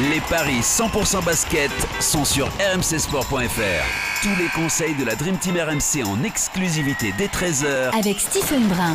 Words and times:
Les 0.00 0.20
paris 0.20 0.60
100% 0.60 1.24
basket 1.24 1.72
sont 1.98 2.24
sur 2.24 2.46
rmcsport.fr. 2.46 4.22
Tous 4.22 4.40
les 4.40 4.48
conseils 4.54 4.94
de 4.94 5.04
la 5.04 5.16
Dream 5.16 5.36
Team 5.38 5.56
RMC 5.56 6.06
en 6.06 6.22
exclusivité 6.22 7.12
dès 7.18 7.26
13h 7.26 7.98
Avec 7.98 8.20
Stephen 8.20 8.62
Brun. 8.68 8.94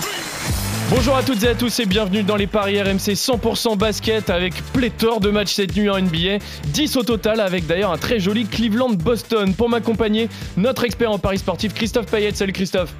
Bonjour 0.90 1.18
à 1.18 1.24
toutes 1.24 1.44
et 1.44 1.50
à 1.50 1.56
tous 1.56 1.78
et 1.82 1.86
bienvenue 1.86 2.24
dans 2.24 2.38
les 2.38 2.48
paris 2.48 2.82
RMC 2.82 3.16
100% 3.16 3.78
basket 3.78 4.30
avec 4.30 4.54
pléthore 4.72 5.20
de 5.20 5.30
matchs 5.30 5.56
cette 5.56 5.76
nuit 5.76 5.90
en 5.90 6.00
NBA, 6.00 6.38
10 6.68 6.96
au 6.96 7.04
total 7.04 7.42
avec 7.42 7.68
d'ailleurs 7.68 7.92
un 7.92 7.98
très 7.98 8.22
joli 8.22 8.46
Cleveland-Boston. 8.46 9.56
Pour 9.56 9.68
m'accompagner, 9.68 10.30
notre 10.56 10.86
expert 10.86 11.12
en 11.12 11.20
paris 11.20 11.40
sportif 11.40 11.74
Christophe 11.74 12.06
Payet. 12.06 12.32
Salut 12.32 12.54
Christophe. 12.54 12.94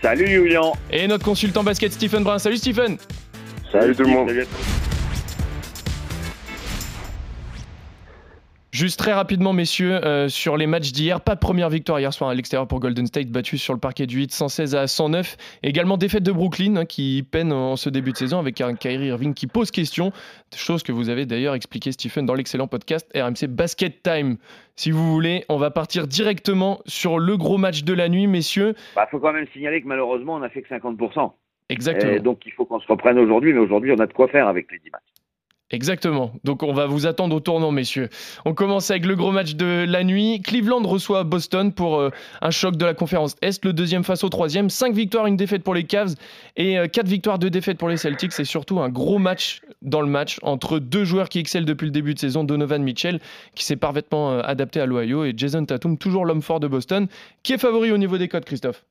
Salut 0.00 0.28
Julien. 0.28 0.70
Et 0.92 1.08
notre 1.08 1.24
consultant 1.24 1.64
basket 1.64 1.92
Stephen 1.92 2.22
Brun. 2.22 2.38
Salut 2.38 2.58
Stephen. 2.58 2.98
Salut, 3.72 3.96
tout 3.96 4.02
le 4.02 4.10
monde. 4.10 4.30
Juste 8.80 8.98
très 8.98 9.12
rapidement, 9.12 9.52
messieurs, 9.52 10.02
euh, 10.06 10.28
sur 10.28 10.56
les 10.56 10.66
matchs 10.66 10.92
d'hier, 10.92 11.20
pas 11.20 11.34
de 11.34 11.38
première 11.38 11.68
victoire 11.68 12.00
hier 12.00 12.14
soir 12.14 12.30
à 12.30 12.34
l'extérieur 12.34 12.66
pour 12.66 12.80
Golden 12.80 13.06
State, 13.06 13.28
battu 13.28 13.58
sur 13.58 13.74
le 13.74 13.78
parquet 13.78 14.06
du 14.06 14.16
8, 14.16 14.32
116 14.32 14.74
à 14.74 14.86
109. 14.86 15.36
Également 15.62 15.98
défaite 15.98 16.22
de 16.22 16.32
Brooklyn, 16.32 16.76
hein, 16.76 16.86
qui 16.86 17.22
peine 17.30 17.52
en 17.52 17.76
ce 17.76 17.90
début 17.90 18.12
de 18.12 18.16
saison 18.16 18.38
avec 18.38 18.58
un 18.62 18.74
Kyrie 18.74 19.08
Irving 19.08 19.34
qui 19.34 19.46
pose 19.46 19.70
question. 19.70 20.12
Chose 20.56 20.82
que 20.82 20.92
vous 20.92 21.10
avez 21.10 21.26
d'ailleurs 21.26 21.54
expliqué, 21.54 21.92
Stephen, 21.92 22.24
dans 22.24 22.32
l'excellent 22.32 22.68
podcast 22.68 23.06
RMC 23.14 23.48
Basket 23.48 24.02
Time. 24.02 24.38
Si 24.76 24.90
vous 24.92 25.12
voulez, 25.12 25.44
on 25.50 25.58
va 25.58 25.70
partir 25.70 26.06
directement 26.06 26.80
sur 26.86 27.18
le 27.18 27.36
gros 27.36 27.58
match 27.58 27.84
de 27.84 27.92
la 27.92 28.08
nuit, 28.08 28.28
messieurs. 28.28 28.72
Il 28.76 28.96
bah, 28.96 29.06
faut 29.10 29.18
quand 29.18 29.34
même 29.34 29.46
signaler 29.52 29.82
que 29.82 29.88
malheureusement, 29.88 30.36
on 30.36 30.38
n'a 30.38 30.48
fait 30.48 30.62
que 30.62 30.74
50%. 30.74 31.32
Exactement. 31.68 32.12
Et 32.12 32.20
donc 32.20 32.46
il 32.46 32.52
faut 32.52 32.64
qu'on 32.64 32.80
se 32.80 32.86
reprenne 32.86 33.18
aujourd'hui, 33.18 33.52
mais 33.52 33.60
aujourd'hui, 33.60 33.92
on 33.92 34.00
a 34.00 34.06
de 34.06 34.12
quoi 34.14 34.28
faire 34.28 34.48
avec 34.48 34.72
les 34.72 34.78
10 34.78 34.90
matchs. 34.90 35.02
Exactement. 35.72 36.32
Donc 36.42 36.64
on 36.64 36.72
va 36.72 36.86
vous 36.86 37.06
attendre 37.06 37.36
au 37.36 37.40
tournant, 37.40 37.70
messieurs. 37.70 38.08
On 38.44 38.54
commence 38.54 38.90
avec 38.90 39.06
le 39.06 39.14
gros 39.14 39.30
match 39.30 39.54
de 39.54 39.84
la 39.88 40.02
nuit. 40.02 40.42
Cleveland 40.42 40.82
reçoit 40.82 41.22
Boston 41.22 41.72
pour 41.72 42.00
euh, 42.00 42.10
un 42.40 42.50
choc 42.50 42.76
de 42.76 42.84
la 42.84 42.92
conférence 42.92 43.36
Est, 43.40 43.64
le 43.64 43.72
deuxième 43.72 44.02
face 44.02 44.24
au 44.24 44.28
troisième. 44.28 44.68
Cinq 44.68 44.94
victoires, 44.94 45.26
une 45.26 45.36
défaite 45.36 45.62
pour 45.62 45.74
les 45.74 45.84
Cavs 45.84 46.14
et 46.56 46.76
euh, 46.76 46.88
quatre 46.88 47.06
victoires, 47.06 47.38
deux 47.38 47.50
défaites 47.50 47.78
pour 47.78 47.88
les 47.88 47.96
Celtics. 47.96 48.32
C'est 48.32 48.44
surtout 48.44 48.80
un 48.80 48.88
gros 48.88 49.18
match 49.18 49.60
dans 49.80 50.00
le 50.00 50.08
match 50.08 50.38
entre 50.42 50.80
deux 50.80 51.04
joueurs 51.04 51.28
qui 51.28 51.38
excellent 51.38 51.66
depuis 51.66 51.86
le 51.86 51.92
début 51.92 52.14
de 52.14 52.18
saison. 52.18 52.42
Donovan 52.42 52.82
Mitchell, 52.82 53.20
qui 53.54 53.64
s'est 53.64 53.76
parfaitement 53.76 54.32
euh, 54.32 54.40
adapté 54.42 54.80
à 54.80 54.86
l'Ohio, 54.86 55.24
et 55.24 55.34
Jason 55.36 55.64
Tatum, 55.64 55.98
toujours 55.98 56.24
l'homme 56.24 56.42
fort 56.42 56.58
de 56.58 56.66
Boston, 56.66 57.06
qui 57.44 57.52
est 57.52 57.58
favori 57.58 57.92
au 57.92 57.98
niveau 57.98 58.18
des 58.18 58.26
codes, 58.26 58.44
Christophe? 58.44 58.84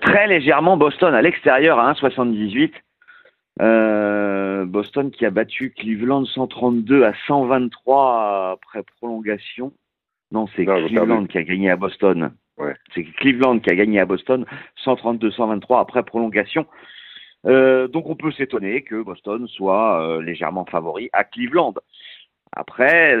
Très 0.00 0.28
légèrement, 0.28 0.76
Boston 0.76 1.12
à 1.12 1.22
l'extérieur 1.22 1.80
à 1.80 1.92
1,78. 1.92 2.70
Euh, 3.60 4.64
Boston 4.64 5.10
qui 5.10 5.26
a 5.26 5.30
battu 5.30 5.70
Cleveland 5.70 6.24
132 6.24 7.04
à 7.04 7.12
123 7.26 8.52
après 8.52 8.82
prolongation. 8.98 9.72
Non, 10.30 10.46
c'est 10.54 10.64
Cleveland 10.64 11.26
qui 11.26 11.38
a 11.38 11.42
gagné 11.42 11.70
à 11.70 11.76
Boston. 11.76 12.32
Ouais. 12.58 12.74
C'est 12.94 13.04
Cleveland 13.04 13.58
qui 13.60 13.70
a 13.70 13.74
gagné 13.74 14.00
à 14.00 14.04
Boston 14.04 14.44
132-123 14.84 15.80
après 15.80 16.02
prolongation. 16.02 16.66
Euh, 17.46 17.88
donc 17.88 18.08
on 18.08 18.16
peut 18.16 18.32
s'étonner 18.32 18.82
que 18.82 19.00
Boston 19.00 19.46
soit 19.48 20.02
euh, 20.02 20.22
légèrement 20.22 20.64
favori 20.64 21.08
à 21.12 21.24
Cleveland. 21.24 21.74
Après, 22.52 23.14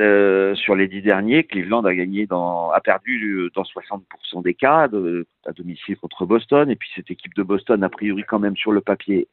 sur 0.56 0.74
les 0.74 0.88
dix 0.88 1.02
derniers, 1.02 1.44
Cleveland 1.44 1.84
a 1.84 1.94
gagné 1.94 2.26
dans, 2.26 2.70
a 2.70 2.80
perdu 2.80 3.50
dans 3.54 3.62
60% 3.62 4.42
des 4.42 4.54
cas 4.54 4.88
de, 4.88 5.26
à 5.44 5.52
domicile 5.52 5.98
contre 5.98 6.24
Boston. 6.24 6.70
Et 6.70 6.76
puis 6.76 6.88
cette 6.96 7.10
équipe 7.10 7.34
de 7.34 7.42
Boston, 7.42 7.84
a 7.84 7.90
priori 7.90 8.24
quand 8.26 8.38
même 8.38 8.56
sur 8.56 8.72
le 8.72 8.80
papier, 8.80 9.28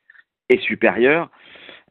est 0.49 0.61
supérieur. 0.61 1.29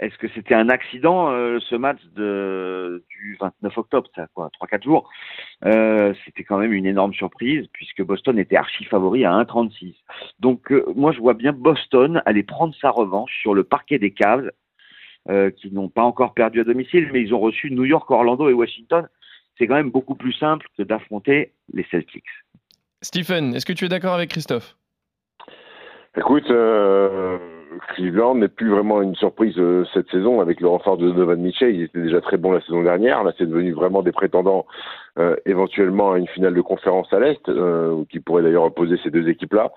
Est-ce 0.01 0.19
que 0.19 0.27
c'était 0.35 0.55
un 0.55 0.69
accident 0.71 1.31
euh, 1.31 1.61
ce 1.61 1.77
match 1.77 2.01
de, 2.17 3.05
du 3.09 3.37
29 3.41 3.79
octobre, 3.79 4.11
ça 4.17 4.27
quoi, 4.35 4.51
3-4 4.61 4.83
jours? 4.83 5.09
Euh, 5.65 6.13
C'était 6.25 6.43
quand 6.43 6.59
même 6.59 6.73
une 6.73 6.87
énorme 6.87 7.15
surprise 7.15 7.69
puisque 7.73 8.03
Boston 8.03 8.39
était 8.39 8.57
archi 8.57 8.85
favori 8.85 9.25
à 9.25 9.31
1,36. 9.31 9.95
Donc 10.41 10.73
euh, 10.73 10.85
moi 10.97 11.13
je 11.13 11.21
vois 11.21 11.35
bien 11.35 11.53
Boston 11.53 12.23
aller 12.27 12.43
prendre 12.43 12.75
sa 12.81 12.91
revanche 12.91 13.31
sur 13.41 13.55
le 13.55 13.63
parquet 13.63 14.01
des 14.01 14.11
Cavs 14.11 14.51
euh, 15.31 15.51
qui 15.51 15.71
n'ont 15.71 15.89
pas 15.89 16.03
encore 16.03 16.35
perdu 16.35 16.61
à 16.61 16.65
domicile, 16.65 17.09
mais 17.13 17.23
ils 17.23 17.33
ont 17.33 17.41
reçu 17.41 17.71
New 17.71 17.85
York, 17.85 18.11
Orlando 18.11 18.49
et 18.49 18.53
Washington. 18.53 19.09
C'est 19.57 19.69
quand 19.69 19.77
même 19.77 19.91
beaucoup 19.91 20.17
plus 20.17 20.33
simple 20.33 20.67
que 20.77 20.83
d'affronter 20.83 21.53
les 21.73 21.87
Celtics. 21.91 22.25
Stephen, 23.01 23.55
est-ce 23.55 23.65
que 23.65 23.73
tu 23.73 23.85
es 23.85 23.89
d'accord 23.89 24.15
avec 24.15 24.31
Christophe? 24.31 24.77
Écoute, 26.17 26.51
euh, 26.51 27.39
Cleveland 27.95 28.37
n'est 28.37 28.49
plus 28.49 28.71
vraiment 28.71 29.03
une 29.03 29.15
surprise 29.15 29.55
euh, 29.59 29.85
cette 29.93 30.09
saison 30.11 30.41
avec 30.41 30.61
le 30.61 30.69
renfort 30.69 30.97
de 30.97 31.11
Donovan 31.11 31.41
Mitchell. 31.41 31.75
Il 31.75 31.83
était 31.83 32.01
déjà 32.01 32.21
très 32.21 32.37
bon 32.37 32.53
la 32.53 32.61
saison 32.61 32.83
dernière. 32.83 33.25
Là, 33.25 33.33
c'est 33.39 33.47
devenu 33.47 33.73
vraiment 33.73 34.03
des 34.03 34.13
prétendants 34.13 34.67
euh, 35.19 35.37
éventuellement 35.47 36.13
à 36.13 36.19
une 36.19 36.29
finale 36.29 36.55
de 36.55 36.61
conférence 36.61 37.13
à 37.13 37.21
l'Est, 37.21 37.49
euh, 37.49 38.05
qui 38.11 38.21
pourrait 38.21 38.43
d'ailleurs 38.43 38.65
opposer 38.65 38.97
ces 39.03 39.11
deux 39.11 39.29
équipes-là. 39.29 39.71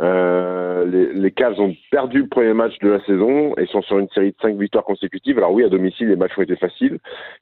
Euh, 0.00 0.84
les, 0.86 1.12
les 1.12 1.30
Cavs 1.32 1.58
ont 1.58 1.74
perdu 1.90 2.20
le 2.22 2.28
premier 2.28 2.52
match 2.52 2.78
de 2.78 2.90
la 2.90 3.00
saison 3.00 3.54
et 3.56 3.66
sont 3.66 3.82
sur 3.82 3.98
une 3.98 4.08
série 4.10 4.30
de 4.30 4.36
cinq 4.40 4.56
victoires 4.56 4.84
consécutives. 4.84 5.38
Alors 5.38 5.52
oui, 5.52 5.64
à 5.64 5.68
domicile, 5.68 6.08
les 6.08 6.16
matchs 6.16 6.38
ont 6.38 6.42
été 6.42 6.56
faciles, 6.56 6.98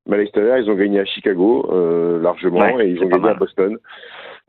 mais 0.06 0.16
à 0.16 0.18
l'extérieur, 0.20 0.56
ils 0.56 0.70
ont 0.70 0.74
gagné 0.74 1.00
à 1.00 1.04
Chicago 1.04 1.68
euh, 1.70 2.20
largement 2.22 2.60
Ouais, 2.60 2.86
et 2.86 2.90
ils 2.92 3.02
ont 3.02 3.08
gagné 3.08 3.28
à. 3.28 3.34
Boston. 3.34 3.76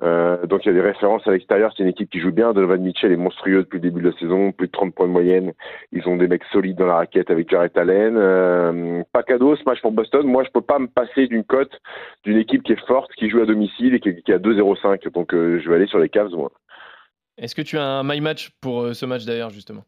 Euh, 0.04 0.46
donc 0.46 0.64
il 0.64 0.68
y 0.68 0.72
a 0.72 0.74
des 0.74 0.82
références 0.82 1.26
à 1.28 1.32
l'extérieur. 1.32 1.74
C'est 1.76 1.84
une 1.84 1.90
équipe 1.90 2.10
qui 2.10 2.20
joue 2.20 2.32
bien. 2.32 2.54
Donovan 2.54 2.82
Mitchell 2.82 3.12
est 3.12 3.18
monstrueux 3.18 3.64
depuis 3.64 3.78
le 3.78 3.90
début 3.90 4.02
de 4.02 4.10
la 4.10 4.18
saison, 4.18 4.52
plus 4.52 4.68
de 4.68 4.72
30 4.72 4.94
points 4.94 5.08
de 5.08 5.12
moyenne. 5.12 5.54
Ils 5.92 6.08
ont 6.08 6.18
des 6.18 6.28
mecs 6.28 6.44
solides 6.52 6.78
dans 6.78 6.86
la 6.86 6.96
raquette 6.96 7.32
avec 7.32 7.50
Jarrett 7.50 7.76
Allen. 7.78 8.16
Euh, 8.18 9.04
pas 9.12 9.24
cadeau 9.24 9.56
ce 9.56 9.64
match 9.64 9.82
pour 9.82 9.92
Boston. 9.92 10.28
Moi, 10.28 10.44
je 10.44 10.52
peux 10.52 10.62
pas 10.62 10.80
me 10.80 10.88
passer 10.88 11.28
d'une 11.28 11.44
cote 11.44 11.72
d'une 12.24 12.38
équipe 12.38 12.64
qui 12.64 12.74
est 12.74 12.88
forte, 12.88 13.12
qui 13.16 13.30
joue 13.30 13.42
à 13.42 13.46
domicile 13.46 13.96
et 13.96 14.00
qui, 14.00 14.22
qui 14.22 14.34
a 14.34 14.38
2-0-5. 14.38 15.12
Donc 15.12 15.34
euh, 15.34 15.60
je 15.64 15.70
vais 15.70 15.76
aller 15.76 15.88
sur 15.88 16.00
les 16.00 16.10
Cavs. 16.10 16.32
Moi. 16.32 16.52
Est-ce 17.38 17.56
que 17.56 17.62
tu 17.62 17.78
as 17.78 17.84
un 17.84 18.04
my 18.04 18.22
match 18.22 18.52
pour 18.62 18.82
euh, 18.82 18.94
ce 18.94 19.06
match 19.06 19.26
d'ailleurs, 19.26 19.50
justement? 19.50 19.84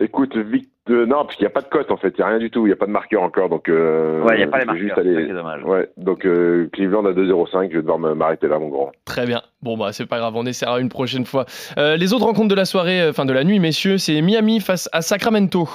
Écoute, 0.00 0.34
Vic, 0.36 0.70
non, 0.88 1.24
parce 1.24 1.36
qu'il 1.36 1.44
n'y 1.44 1.46
a 1.46 1.50
pas 1.50 1.60
de 1.60 1.68
cote 1.68 1.90
en 1.90 1.96
fait, 1.96 2.08
il 2.16 2.20
n'y 2.20 2.24
a 2.24 2.28
rien 2.28 2.38
du 2.38 2.50
tout, 2.50 2.66
il 2.66 2.70
n'y 2.70 2.72
a 2.72 2.76
pas 2.76 2.86
de 2.86 2.90
marqueur 2.90 3.22
encore, 3.22 3.48
donc. 3.48 3.68
Euh, 3.68 4.22
Ouais, 4.24 4.34
il 4.34 4.38
n'y 4.38 4.42
a 4.44 4.48
pas 4.48 4.58
les 4.58 4.64
marqueurs, 4.64 4.82
juste 4.82 4.94
c'est 4.96 5.00
aller- 5.00 5.14
ça 5.14 5.22
qui 5.22 5.30
est 5.30 5.34
dommage. 5.34 5.62
Ouais, 5.64 5.88
donc 5.96 6.26
euh, 6.26 6.68
Cleveland 6.72 7.04
à 7.06 7.12
2-0-5, 7.12 7.70
je 7.70 7.76
vais 7.76 7.82
devoir 7.82 7.98
me- 7.98 8.14
m'arrêter 8.14 8.48
là, 8.48 8.58
mon 8.58 8.68
grand. 8.68 8.90
Très 9.04 9.24
bien. 9.26 9.42
Bon, 9.62 9.76
bah, 9.76 9.92
c'est 9.92 10.06
pas 10.06 10.18
grave, 10.18 10.34
on 10.36 10.44
essaiera 10.44 10.80
une 10.80 10.88
prochaine 10.88 11.24
fois. 11.24 11.44
Euh, 11.78 11.96
les 11.96 12.12
autres 12.12 12.24
rencontres 12.26 12.48
de 12.48 12.54
la 12.54 12.64
soirée, 12.64 13.00
euh, 13.00 13.10
enfin 13.10 13.24
de 13.24 13.32
la 13.32 13.44
nuit, 13.44 13.60
messieurs, 13.60 13.96
c'est 13.98 14.20
Miami 14.22 14.60
face 14.60 14.88
à 14.92 15.02
Sacramento. 15.02 15.68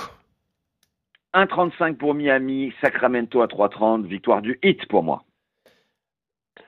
1,35 1.33 1.95
pour 1.97 2.13
Miami, 2.13 2.73
Sacramento 2.81 3.41
à 3.41 3.47
3,30, 3.47 4.05
victoire 4.07 4.41
du 4.41 4.59
hit 4.63 4.87
pour 4.87 5.03
moi. 5.03 5.23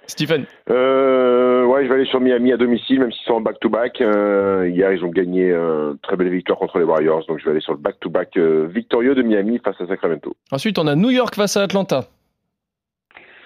Stephen, 0.09 0.46
Euh, 0.72 1.66
ouais, 1.66 1.84
je 1.84 1.90
vais 1.90 1.96
aller 1.96 2.06
sur 2.06 2.20
Miami 2.20 2.52
à 2.52 2.58
domicile, 2.58 3.00
même 3.00 3.12
s'ils 3.12 3.25
sont 3.25 3.34
en 3.34 3.42
back-to-back. 3.42 4.02
Euh, 4.02 4.68
hier, 4.68 4.92
ils 4.92 5.03
ont 5.06 5.09
gagné 5.09 5.52
euh, 5.52 5.94
très 6.02 6.16
belle 6.16 6.30
victoire 6.30 6.58
contre 6.58 6.80
les 6.80 6.84
Warriors, 6.84 7.25
donc 7.28 7.38
je 7.40 7.46
vais 7.46 7.52
aller 7.52 7.59
sur 7.62 7.74
le 7.74 7.78
back-to-back 7.80 8.36
euh, 8.38 8.68
victorieux 8.68 9.14
de 9.14 9.22
Miami 9.22 9.59
face 9.64 9.80
à 9.80 9.86
Sacramento. 9.86 10.36
ensuite 10.52 10.80
on 10.80 10.88
a 10.88 10.96
New 10.96 11.12
York 11.12 11.36
face 11.36 11.58
à 11.58 11.62
Atlanta. 11.62 12.06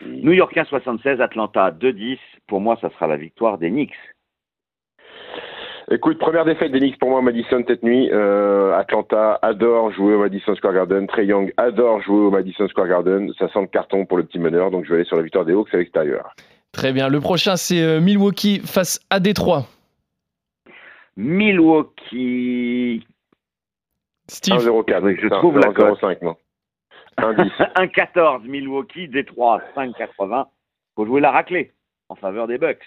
New 0.06 0.32
York 0.32 0.56
1,76, 0.56 1.22
Atlanta 1.22 1.72
2,10. 1.72 2.18
Pour 2.48 2.62
moi, 2.62 2.78
ça 2.82 2.90
sera 2.92 3.08
la 3.08 3.18
victoire 3.18 3.58
des 3.58 3.70
Knicks. 3.70 3.96
Écoute, 5.92 6.18
première 6.18 6.46
défaite 6.46 6.72
des 6.72 6.80
Knicks 6.80 6.98
pour 6.98 7.10
moi 7.10 7.22
Madison 7.22 7.62
cette 7.68 7.84
nuit. 7.84 8.10
Euh, 8.12 8.74
Atlanta 8.78 9.38
adore 9.42 9.92
jouer 9.92 10.16
au 10.16 10.20
Madison 10.20 10.56
Square 10.56 10.74
Garden. 10.74 11.08
Trey 11.08 11.26
Young 11.26 11.54
adore 11.58 12.02
jouer 12.02 12.26
au 12.26 12.32
Madison 12.32 12.68
Square 12.70 12.88
Garden. 12.88 13.32
Ça 13.38 13.50
sent 13.50 13.62
le 13.62 13.68
carton 13.68 14.06
pour 14.06 14.18
le 14.18 14.24
petit 14.24 14.40
meneur, 14.40 14.72
donc 14.72 14.86
je 14.86 14.90
vais 14.90 14.96
aller 14.96 15.06
sur 15.06 15.18
la 15.18 15.24
victoire 15.24 15.46
des 15.46 15.54
Hawks 15.54 15.74
à 15.74 15.78
l'extérieur. 15.78 16.34
Très 16.74 16.92
bien. 16.92 17.08
Le 17.08 17.22
prochain, 17.22 17.56
c'est 17.56 17.82
euh, 17.82 18.02
Milwaukee 18.02 18.60
face 18.66 19.00
à 19.10 19.20
Détroit. 19.20 19.68
Milwaukee 21.16 23.06
Steve, 24.28 24.56
1-0-4. 24.56 25.22
Je 25.22 25.28
trouve 25.28 25.60
la 25.60 25.72
cote. 25.72 26.02
1-0-5, 26.02 26.24
non. 26.24 26.36
1-10. 27.20 27.52
1,14 27.76 28.48
Milwaukee, 28.48 29.08
Détroit 29.08 29.62
5,80. 29.76 30.48
Faut 30.96 31.06
jouer 31.06 31.22
la 31.22 31.32
raclée 31.32 31.72
en 32.10 32.16
faveur 32.16 32.48
des 32.48 32.58
Bucks. 32.58 32.84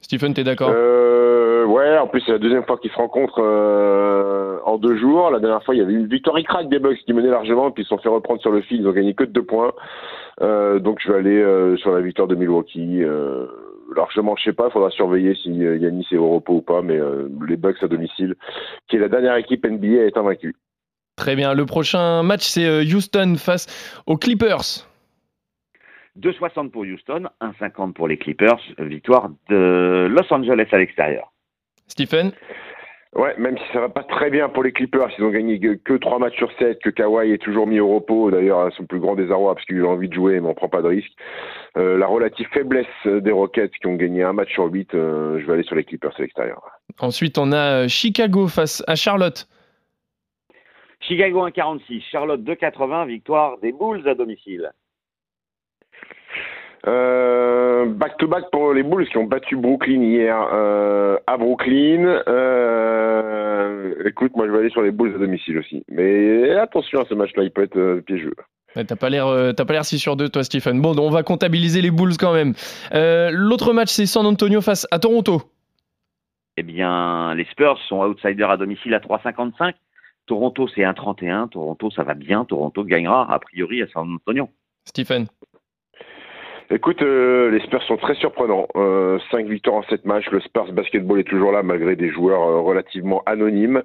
Stephen, 0.00 0.34
t'es 0.34 0.44
d'accord 0.44 0.72
euh, 0.74 1.64
Ouais, 1.66 1.98
en 1.98 2.06
plus 2.06 2.22
c'est 2.24 2.32
la 2.32 2.38
deuxième 2.38 2.64
fois 2.64 2.78
qu'ils 2.78 2.90
se 2.90 2.96
rencontrent 2.96 3.42
euh, 3.42 4.58
en 4.64 4.78
deux 4.78 4.96
jours. 4.96 5.30
La 5.30 5.38
dernière 5.38 5.62
fois, 5.62 5.74
il 5.74 5.78
y 5.78 5.82
avait 5.82 5.92
une 5.92 6.06
victoire 6.06 6.36
crack 6.42 6.68
des 6.68 6.78
Bucks 6.78 6.98
qui 7.04 7.12
menaient 7.12 7.28
largement, 7.30 7.70
puis 7.70 7.82
ils 7.82 7.86
se 7.86 7.90
sont 7.90 7.98
fait 7.98 8.08
reprendre 8.08 8.40
sur 8.40 8.50
le 8.50 8.62
fil. 8.62 8.80
Ils 8.80 8.88
ont 8.88 8.92
gagné 8.92 9.14
que 9.14 9.24
de 9.24 9.32
deux 9.32 9.44
points. 9.44 9.72
Euh, 10.40 10.78
donc 10.78 10.98
je 11.04 11.12
vais 11.12 11.18
aller 11.18 11.76
sur 11.78 11.92
la 11.92 12.00
victoire 12.00 12.28
de 12.28 12.34
Milwaukee. 12.34 13.02
Largement, 13.94 14.36
je 14.36 14.44
sais 14.44 14.52
pas, 14.52 14.66
il 14.68 14.72
faudra 14.72 14.90
surveiller 14.90 15.34
si 15.34 15.50
Yanis 15.50 16.06
est 16.12 16.16
au 16.16 16.30
repos 16.30 16.54
ou 16.54 16.62
pas, 16.62 16.80
mais 16.80 16.98
les 17.46 17.56
Bucks 17.56 17.82
à 17.82 17.88
domicile, 17.88 18.36
qui 18.88 18.96
est 18.96 19.00
la 19.00 19.08
dernière 19.08 19.36
équipe 19.36 19.66
NBA, 19.66 20.06
est 20.06 20.16
invaincue. 20.16 20.54
Très 21.16 21.36
bien. 21.36 21.54
Le 21.54 21.66
prochain 21.66 22.22
match, 22.22 22.46
c'est 22.46 22.82
Houston 22.82 23.34
face 23.36 23.66
aux 24.06 24.16
Clippers. 24.16 24.89
2,60 26.18 26.70
pour 26.70 26.82
Houston, 26.82 27.28
1,50 27.40 27.92
pour 27.92 28.08
les 28.08 28.16
Clippers. 28.16 28.60
Victoire 28.78 29.30
de 29.48 30.08
Los 30.10 30.32
Angeles 30.32 30.68
à 30.72 30.78
l'extérieur. 30.78 31.32
Stephen? 31.86 32.32
Ouais, 33.16 33.34
même 33.38 33.58
si 33.58 33.64
ça 33.72 33.80
va 33.80 33.88
pas 33.88 34.04
très 34.04 34.30
bien 34.30 34.48
pour 34.48 34.62
les 34.62 34.70
Clippers, 34.70 35.08
ils 35.18 35.24
ont 35.24 35.30
gagné 35.30 35.58
que, 35.58 35.94
3 35.94 36.20
matchs 36.20 36.36
sur 36.36 36.52
7, 36.58 36.78
que 36.80 36.90
Kawhi 36.90 37.32
est 37.32 37.42
toujours 37.42 37.66
mis 37.66 37.80
au 37.80 37.88
repos, 37.88 38.30
d'ailleurs 38.30 38.60
à 38.60 38.70
son 38.70 38.86
plus 38.86 39.00
grand 39.00 39.16
désarroi 39.16 39.54
parce 39.54 39.66
qu'il 39.66 39.80
a 39.80 39.88
envie 39.88 40.08
de 40.08 40.14
jouer 40.14 40.38
mais 40.38 40.48
on 40.48 40.54
prend 40.54 40.68
pas 40.68 40.80
de 40.80 40.86
risque. 40.86 41.10
Euh, 41.76 41.98
la 41.98 42.06
relative 42.06 42.46
faiblesse 42.52 42.86
des 43.04 43.32
Rockets 43.32 43.72
qui 43.72 43.86
ont 43.88 43.96
gagné 43.96 44.22
un 44.22 44.32
match 44.32 44.52
sur 44.52 44.66
8, 44.66 44.94
euh, 44.94 45.40
je 45.40 45.46
vais 45.46 45.54
aller 45.54 45.64
sur 45.64 45.74
les 45.74 45.82
Clippers 45.82 46.12
à 46.16 46.22
l'extérieur. 46.22 46.62
Ensuite, 47.00 47.36
on 47.36 47.50
a 47.50 47.82
euh, 47.82 47.88
Chicago 47.88 48.46
face 48.46 48.84
à 48.86 48.94
Charlotte. 48.94 49.48
Chicago 51.00 51.48
1,46, 51.48 52.02
Charlotte 52.12 52.42
2,80, 52.42 53.08
victoire 53.08 53.58
des 53.58 53.72
Bulls 53.72 54.06
à 54.06 54.14
domicile. 54.14 54.70
Euh, 56.86 57.86
back-to-back 57.86 58.50
pour 58.50 58.72
les 58.72 58.82
Bulls 58.82 59.06
qui 59.08 59.18
ont 59.18 59.24
battu 59.24 59.56
Brooklyn 59.56 60.02
hier 60.02 60.48
euh, 60.52 61.18
à 61.26 61.36
Brooklyn. 61.36 62.22
Euh, 62.26 63.94
écoute, 64.06 64.32
moi 64.34 64.46
je 64.46 64.52
vais 64.52 64.58
aller 64.58 64.70
sur 64.70 64.82
les 64.82 64.90
Bulls 64.90 65.14
à 65.14 65.18
domicile 65.18 65.58
aussi. 65.58 65.84
Mais 65.90 66.50
attention 66.52 67.00
à 67.00 67.04
ce 67.04 67.14
match-là, 67.14 67.42
il 67.42 67.50
peut 67.50 67.64
être 67.64 68.00
piégeux. 68.06 68.34
t'as 68.74 68.96
pas 68.96 69.10
l'air, 69.10 69.26
t'as 69.54 69.64
pas 69.64 69.74
l'air 69.74 69.84
si 69.84 69.98
sûr 69.98 70.16
de 70.16 70.26
toi, 70.26 70.42
Stephen. 70.42 70.80
Bon, 70.80 70.98
on 70.98 71.10
va 71.10 71.22
comptabiliser 71.22 71.82
les 71.82 71.90
Bulls 71.90 72.16
quand 72.18 72.32
même. 72.32 72.54
l'autre 72.92 73.72
match, 73.72 73.90
c'est 73.90 74.06
San 74.06 74.24
Antonio 74.24 74.60
face 74.60 74.86
à 74.90 74.98
Toronto. 74.98 75.42
Eh 76.56 76.62
bien, 76.62 77.34
les 77.34 77.44
Spurs 77.44 77.78
sont 77.88 78.04
outsiders 78.04 78.50
à 78.50 78.56
domicile 78.56 78.94
à 78.94 78.98
3,55. 78.98 79.74
Toronto, 80.26 80.68
c'est 80.68 80.82
1,31. 80.82 81.48
Toronto, 81.48 81.90
ça 81.90 82.04
va 82.04 82.14
bien. 82.14 82.44
Toronto 82.44 82.84
gagnera 82.84 83.32
a 83.32 83.38
priori 83.38 83.82
à 83.82 83.86
San 83.88 84.14
Antonio. 84.14 84.48
Stephen. 84.84 85.26
Écoute, 86.72 87.02
euh, 87.02 87.50
les 87.50 87.60
Spurs 87.66 87.82
sont 87.82 87.96
très 87.96 88.14
surprenants. 88.14 88.68
Euh, 88.76 89.18
5 89.32 89.46
victoires 89.48 89.76
en 89.76 89.82
7 89.82 90.04
matchs. 90.04 90.30
Le 90.30 90.40
Spurs 90.40 90.72
basketball 90.72 91.18
est 91.18 91.24
toujours 91.24 91.50
là 91.50 91.64
malgré 91.64 91.96
des 91.96 92.10
joueurs 92.10 92.42
euh, 92.42 92.60
relativement 92.60 93.22
anonymes. 93.26 93.82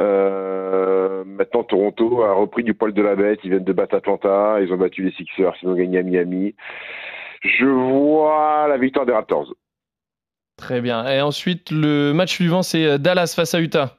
Euh, 0.00 1.22
maintenant, 1.24 1.62
Toronto 1.62 2.22
a 2.24 2.32
repris 2.32 2.64
du 2.64 2.74
poil 2.74 2.92
de 2.92 3.02
la 3.02 3.14
bête. 3.14 3.38
Ils 3.44 3.50
viennent 3.50 3.64
de 3.64 3.72
battre 3.72 3.94
Atlanta. 3.94 4.56
Ils 4.60 4.72
ont 4.72 4.76
battu 4.76 5.04
les 5.04 5.12
Sixers. 5.12 5.54
Ils 5.62 5.68
ont 5.68 5.74
gagné 5.74 5.98
à 5.98 6.02
Miami. 6.02 6.56
Je 7.42 7.66
vois 7.66 8.66
la 8.68 8.78
victoire 8.78 9.06
des 9.06 9.12
Raptors. 9.12 9.54
Très 10.56 10.80
bien. 10.80 11.06
Et 11.06 11.20
ensuite, 11.20 11.70
le 11.70 12.12
match 12.12 12.34
suivant, 12.34 12.62
c'est 12.62 12.98
Dallas 12.98 13.32
face 13.36 13.54
à 13.54 13.60
Utah. 13.60 13.94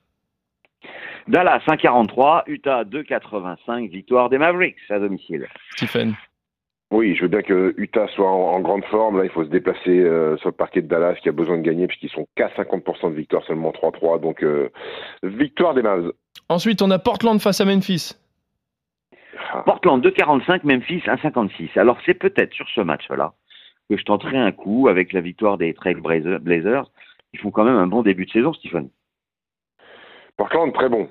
Dallas 1.30 1.62
1,43, 1.68 2.44
Utah 2.48 2.84
2,85, 2.84 3.90
victoire 3.90 4.30
des 4.30 4.38
Mavericks 4.38 4.76
à 4.90 5.00
domicile. 5.00 5.48
Stephen. 5.78 6.16
Oui, 6.92 7.16
je 7.16 7.22
veux 7.22 7.28
bien 7.28 7.44
que 7.44 7.76
Utah 7.78 8.08
soit 8.16 8.30
en, 8.30 8.60
grande 8.62 8.84
forme. 8.86 9.20
Là, 9.20 9.24
il 9.24 9.30
faut 9.30 9.44
se 9.44 9.50
déplacer 9.50 10.00
euh, 10.00 10.38
sur 10.38 10.50
le 10.50 10.56
parquet 10.56 10.82
de 10.82 10.88
Dallas 10.88 11.16
qui 11.22 11.30
a 11.30 11.32
besoin 11.32 11.58
de 11.58 11.62
gagner 11.62 11.86
puisqu'ils 11.86 12.10
sont 12.10 12.28
qu'à 12.36 12.48
50% 12.50 13.12
de 13.12 13.16
victoire, 13.16 13.44
seulement 13.46 13.72
3-3. 13.72 14.20
Donc, 14.20 14.44
euh, 14.44 14.70
victoire 15.22 15.76
des 15.76 15.84
Mavs. 15.84 16.12
Ensuite, 16.50 16.82
on 16.82 16.90
a 16.90 16.98
Portland 16.98 17.40
face 17.40 17.62
à 17.62 17.66
Memphis. 17.66 18.14
Ah. 19.54 19.62
Portland 19.66 20.04
2-45, 20.04 20.62
Memphis 20.64 21.04
1-56. 21.06 21.78
Alors, 21.78 21.98
c'est 22.06 22.16
peut-être 22.16 22.54
sur 22.54 22.68
ce 22.74 22.82
match-là 22.82 23.34
que 23.90 23.98
je 23.98 24.04
tenterai 24.04 24.38
un 24.38 24.52
coup 24.52 24.88
avec 24.88 25.14
la 25.14 25.22
victoire 25.22 25.58
des 25.58 25.74
Trail 25.74 25.96
Blazers. 25.96 26.86
Ils 27.34 27.40
font 27.40 27.52
quand 27.52 27.66
même 27.66 27.76
un 27.76 27.88
bon 27.88 28.02
début 28.02 28.26
de 28.26 28.32
saison, 28.32 28.54
Stephen. 28.54 28.90
Portland, 30.38 30.74
très 30.74 30.90
bon. 30.90 31.08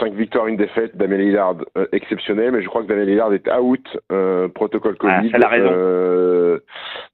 5 0.00 0.14
victoires, 0.14 0.46
une 0.46 0.56
défaite. 0.56 0.96
Damien 0.96 1.18
Lillard 1.18 1.56
euh, 1.76 1.86
exceptionnel, 1.92 2.52
mais 2.52 2.62
je 2.62 2.68
crois 2.68 2.82
que 2.82 2.88
Damien 2.88 3.04
Lillard 3.04 3.32
est 3.32 3.48
out, 3.50 3.86
euh, 4.12 4.48
protocole 4.48 4.96
ah, 5.00 5.20
Covid. 5.20 5.30
Ah, 5.34 5.38
la 5.38 5.48
raison. 5.48 5.70
Euh, 5.70 6.58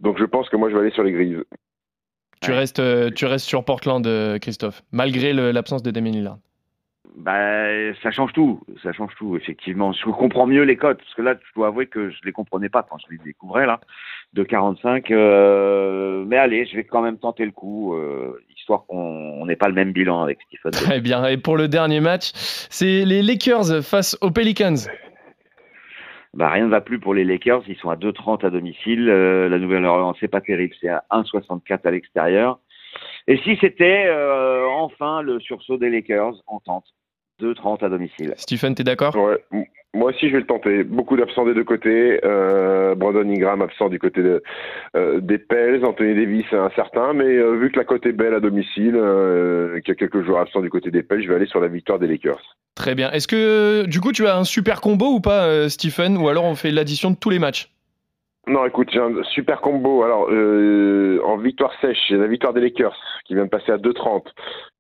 donc 0.01 0.19
je 0.19 0.25
pense 0.25 0.49
que 0.49 0.57
moi 0.57 0.69
je 0.69 0.75
vais 0.75 0.81
aller 0.81 0.91
sur 0.91 1.03
les 1.03 1.13
grises. 1.13 1.43
Tu, 2.41 2.51
restes, 2.51 2.83
tu 3.15 3.27
restes 3.27 3.47
sur 3.47 3.65
Portland, 3.65 4.05
Christophe, 4.41 4.83
malgré 4.91 5.33
l'absence 5.33 5.83
de 5.83 5.93
Damien 5.93 6.11
Lillard. 6.11 6.39
Bah, 7.15 7.93
ça 8.03 8.11
change 8.11 8.33
tout, 8.33 8.61
ça 8.83 8.93
change 8.93 9.15
tout, 9.17 9.37
effectivement. 9.37 9.93
Je 9.93 10.05
comprends 10.11 10.47
mieux 10.47 10.63
les 10.63 10.77
cotes, 10.77 10.99
parce 10.99 11.15
que 11.15 11.23
là, 11.23 11.35
je 11.35 11.55
dois 11.55 11.69
avouer 11.69 11.87
que 11.87 12.11
je 12.11 12.19
les 12.25 12.33
comprenais 12.33 12.71
pas 12.71 12.83
quand 12.83 12.97
je 12.99 13.13
les 13.13 13.19
découvrais, 13.23 13.67
là, 13.67 13.81
de 14.33 14.43
45. 14.43 15.11
mais 15.11 16.37
allez, 16.37 16.67
je 16.67 16.75
vais 16.75 16.85
quand 16.85 17.03
même 17.03 17.19
tenter 17.19 17.45
le 17.45 17.53
coup 17.53 17.95
histoire 18.63 18.87
qu'on 18.87 19.45
n'ait 19.45 19.57
pas 19.57 19.69
le 19.69 19.75
même 19.75 19.93
bilan 19.93 20.23
avec 20.23 20.39
Stephen. 20.47 20.73
Très 20.73 21.01
bien. 21.01 21.27
Et 21.27 21.37
pour 21.37 21.57
le 21.57 21.69
dernier 21.69 22.01
match, 22.01 22.31
c'est 22.35 23.05
les 23.05 23.23
Lakers 23.23 23.83
face 23.83 24.17
aux 24.21 24.31
Pelicans. 24.31 24.89
Bah, 26.35 26.49
rien 26.49 26.65
ne 26.65 26.71
va 26.71 26.81
plus 26.81 26.99
pour 26.99 27.13
les 27.13 27.25
Lakers. 27.25 27.63
Ils 27.69 27.77
sont 27.77 27.91
à 27.91 27.97
2,30 27.97 28.47
à 28.47 28.51
domicile. 28.51 29.09
Euh, 29.11 29.49
la 29.49 29.59
Nouvelle-Orléans, 29.59 30.15
c'est 30.19 30.29
pas 30.29 30.41
terrible. 30.41 30.75
C'est 30.81 30.89
à 30.89 31.05
1,64 31.11 31.81
à 31.85 31.91
l'extérieur. 31.91 32.59
Et 33.27 33.37
si 33.39 33.57
c'était 33.61 34.07
euh, 34.07 34.67
enfin 34.67 35.23
le 35.23 35.41
sursaut 35.41 35.77
des 35.77 35.91
Lakers 35.91 36.35
en 36.47 36.61
tente 36.61 36.87
2,30 37.41 37.85
à 37.85 37.89
domicile. 37.89 38.35
Stephen, 38.37 38.75
t'es 38.75 38.85
d'accord? 38.85 39.17
Ouais. 39.17 39.45
Moi 39.95 40.11
aussi, 40.11 40.29
je 40.29 40.33
vais 40.33 40.41
le 40.41 40.47
tenter. 40.47 40.85
Beaucoup 40.85 41.17
d'absents 41.17 41.45
des 41.45 41.53
deux 41.53 41.65
côtés. 41.65 42.19
Euh, 42.25 42.95
Brandon 42.95 43.29
Ingram 43.29 43.61
absent 43.61 43.91
du 43.91 43.99
côté 43.99 44.23
euh, 44.97 45.21
des 45.21 45.39
Pels. 45.39 45.85
Anthony 45.85 46.15
Davis 46.15 46.47
incertain. 46.53 47.13
Mais 47.13 47.25
euh, 47.25 47.57
vu 47.57 47.71
que 47.71 47.79
la 47.79 47.85
côte 47.85 48.07
est 48.07 48.13
belle 48.13 48.35
à 48.35 48.41
domicile, 48.41 48.95
qu'il 48.95 49.89
y 49.89 49.91
a 49.91 49.95
quelques 49.95 50.25
joueurs 50.25 50.41
absents 50.41 50.63
du 50.63 50.71
côté 50.71 50.91
des 50.91 51.03
Pels, 51.03 51.23
je 51.23 51.29
vais 51.29 51.35
aller 51.35 51.47
sur 51.47 51.61
la 51.61 51.69
victoire 51.69 51.99
des 51.99 52.07
Lakers. 52.07 52.57
Très 52.75 52.95
bien. 52.95 53.11
Est-ce 53.11 53.29
que 53.29 53.85
du 53.87 54.01
coup 54.01 54.13
tu 54.13 54.27
as 54.27 54.37
un 54.37 54.45
super 54.45 54.81
combo 54.81 55.13
ou 55.13 55.21
pas, 55.21 55.69
Stephen? 55.69 56.17
Ou 56.17 56.29
alors 56.29 56.45
on 56.45 56.55
fait 56.55 56.71
l'addition 56.71 57.11
de 57.11 57.17
tous 57.17 57.31
les 57.31 57.39
matchs? 57.39 57.72
Non, 58.49 58.67
écoute, 58.67 58.89
j'ai 58.93 58.99
un 58.99 59.23
super 59.23 59.61
combo. 59.61 60.03
Alors, 60.03 60.27
euh, 60.29 61.21
en 61.25 61.37
victoire 61.37 61.73
sèche, 61.81 62.11
la 62.11 62.27
victoire 62.27 62.53
des 62.53 62.61
Lakers 62.61 62.97
qui 63.25 63.35
vient 63.35 63.45
de 63.45 63.51
passer 63.51 63.71
à 63.71 63.79
2,30, 63.79 64.27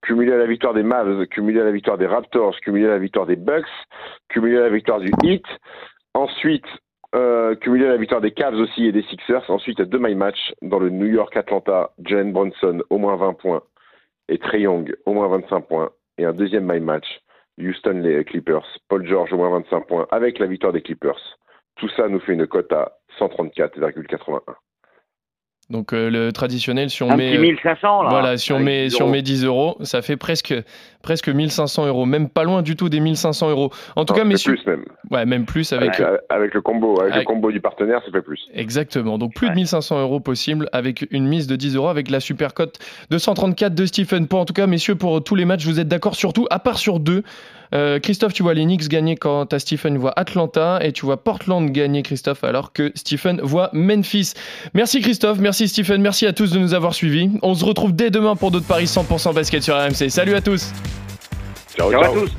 cumulé 0.02 0.32
à 0.32 0.36
la 0.36 0.46
victoire 0.46 0.74
des 0.74 0.82
Mavs, 0.82 1.26
cumulé 1.26 1.60
à 1.60 1.64
la 1.64 1.70
victoire 1.70 1.96
des 1.96 2.06
Raptors, 2.06 2.58
cumulé 2.60 2.86
à 2.86 2.90
la 2.90 2.98
victoire 2.98 3.26
des 3.26 3.36
Bucks, 3.36 3.64
cumulé 4.28 4.58
à 4.58 4.62
la 4.62 4.68
victoire 4.68 4.98
du 4.98 5.12
Heat. 5.22 5.44
Ensuite, 6.14 6.66
euh, 7.14 7.54
cumulé 7.54 7.86
à 7.86 7.90
la 7.90 7.98
victoire 7.98 8.20
des 8.20 8.32
Cavs 8.32 8.56
aussi 8.56 8.86
et 8.86 8.92
des 8.92 9.02
Sixers. 9.02 9.48
Ensuite, 9.48 9.80
deux 9.80 9.98
my 9.98 10.16
match 10.16 10.52
dans 10.62 10.80
le 10.80 10.90
New 10.90 11.06
York 11.06 11.36
Atlanta, 11.36 11.90
Jalen 12.04 12.32
Bronson 12.32 12.82
au 12.90 12.98
moins 12.98 13.14
20 13.14 13.34
points 13.34 13.62
et 14.28 14.38
Trey 14.38 14.62
Young 14.62 14.92
au 15.06 15.12
moins 15.12 15.28
25 15.28 15.68
points. 15.68 15.90
Et 16.18 16.24
un 16.24 16.32
deuxième 16.32 16.66
my 16.66 16.80
match, 16.80 17.06
Houston 17.58 18.00
les 18.02 18.24
Clippers, 18.24 18.66
Paul 18.88 19.06
George 19.06 19.32
au 19.32 19.36
moins 19.36 19.50
25 19.50 19.86
points 19.86 20.06
avec 20.10 20.40
la 20.40 20.46
victoire 20.46 20.72
des 20.72 20.82
Clippers. 20.82 21.38
Tout 21.76 21.88
ça 21.96 22.08
nous 22.08 22.20
fait 22.20 22.32
une 22.32 22.46
cote 22.46 22.72
à 22.72 22.92
134,81. 23.18 24.40
Donc 25.70 25.94
euh, 25.94 26.10
le 26.10 26.32
traditionnel, 26.32 26.90
si 26.90 27.02
on 27.02 27.10
un 27.10 27.16
met, 27.16 27.30
petit 27.30 27.38
1500 27.38 28.02
là, 28.02 28.10
voilà, 28.10 28.36
si 28.36 28.52
on 28.52 28.58
met, 28.58 28.90
si 28.90 29.00
on 29.00 29.08
met 29.08 29.22
10 29.22 29.44
euros, 29.44 29.76
ça 29.82 30.02
fait 30.02 30.16
presque 30.16 30.54
presque 31.02 31.28
1500 31.28 31.86
euros, 31.86 32.04
même 32.04 32.28
pas 32.28 32.44
loin 32.44 32.62
du 32.62 32.76
tout 32.76 32.88
des 32.88 33.00
1500 33.00 33.48
euros. 33.48 33.70
En 33.96 34.04
tout 34.04 34.12
cas, 34.12 34.24
messieurs, 34.24 34.56
plus 34.56 34.66
même. 34.66 34.84
Ouais, 35.10 35.24
même 35.24 35.46
plus 35.46 35.72
avec 35.72 35.98
avec, 35.98 36.00
euh, 36.00 36.48
le 36.52 36.60
combo, 36.60 37.00
avec, 37.00 37.14
le 37.14 37.22
combo 37.22 37.50
du 37.50 37.60
partenaire, 37.60 38.02
ça 38.04 38.10
fait 38.12 38.22
plus. 38.22 38.40
Exactement. 38.52 39.18
Donc 39.18 39.34
plus 39.34 39.48
de 39.48 39.54
1500 39.54 40.00
euros 40.00 40.20
possible 40.20 40.68
avec 40.72 41.06
une 41.10 41.26
mise 41.26 41.46
de 41.46 41.56
10 41.56 41.76
euros 41.76 41.88
avec 41.88 42.10
la 42.10 42.20
super 42.20 42.54
cote 42.54 42.78
de 43.10 43.16
134 43.16 43.74
de 43.74 43.86
Stephen. 43.86 44.28
Pour 44.28 44.40
en 44.40 44.44
tout 44.44 44.54
cas, 44.54 44.66
messieurs, 44.66 44.96
pour 44.96 45.24
tous 45.24 45.36
les 45.36 45.46
matchs, 45.46 45.64
vous 45.64 45.80
êtes 45.80 45.88
d'accord 45.88 46.16
surtout, 46.16 46.46
à 46.50 46.58
part 46.58 46.78
sur 46.78 47.00
deux. 47.00 47.22
Euh, 47.74 47.98
Christophe, 47.98 48.32
tu 48.32 48.42
vois 48.42 48.54
les 48.54 48.64
Knicks 48.64 48.88
gagner 48.88 49.16
quand 49.16 49.52
as 49.52 49.58
Stephen 49.58 49.96
voit 49.98 50.12
Atlanta 50.16 50.78
et 50.82 50.92
tu 50.92 51.06
vois 51.06 51.22
Portland 51.22 51.70
gagner, 51.70 52.02
Christophe, 52.02 52.44
alors 52.44 52.72
que 52.72 52.92
Stephen 52.94 53.40
voit 53.42 53.70
Memphis. 53.72 54.34
Merci 54.74 55.00
Christophe, 55.00 55.38
merci 55.38 55.68
Stephen, 55.68 56.02
merci 56.02 56.26
à 56.26 56.32
tous 56.32 56.50
de 56.50 56.58
nous 56.58 56.74
avoir 56.74 56.94
suivis. 56.94 57.30
On 57.42 57.54
se 57.54 57.64
retrouve 57.64 57.94
dès 57.94 58.10
demain 58.10 58.36
pour 58.36 58.50
d'autres 58.50 58.66
paris 58.66 58.84
100% 58.84 59.34
basket 59.34 59.62
sur 59.62 59.76
RMC. 59.76 60.10
Salut 60.10 60.34
à 60.34 60.40
tous. 60.40 60.72
ciao. 61.76 61.90
ciao. 61.90 62.02
à 62.02 62.08
tous. 62.08 62.30